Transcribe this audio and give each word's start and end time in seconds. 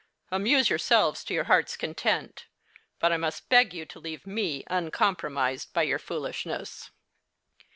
Amuse 0.31 0.67
yourselves 0.67 1.23
to 1.25 1.33
your 1.35 1.43
hearts' 1.43 1.77
content; 1.77 2.47
but 2.97 3.11
I 3.13 3.17
must 3.17 3.49
beg 3.49 3.71
you 3.71 3.85
to 3.85 3.99
leave 3.99 4.25
me 4.25 4.63
uncompromised 4.65 5.73
by 5.73 5.83
your 5.83 5.99
foolishness. 5.99 6.89